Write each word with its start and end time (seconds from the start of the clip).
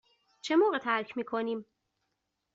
چه 0.41 0.55
موقع 0.55 0.77
ترک 0.77 1.17
می 1.17 1.23
کنیم؟ 1.25 1.65